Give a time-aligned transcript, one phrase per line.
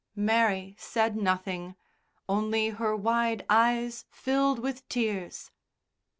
[0.15, 1.75] Mary said nothing,
[2.27, 5.51] only her wide eyes filled with tears.